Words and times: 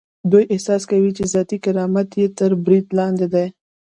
دوی 0.31 0.43
احساس 0.53 0.83
کوي 0.91 1.11
چې 1.17 1.23
ذاتي 1.33 1.57
کرامت 1.63 2.09
یې 2.21 2.27
تر 2.37 2.51
برید 2.63 2.87
لاندې 2.97 3.27
دی. 3.33 3.45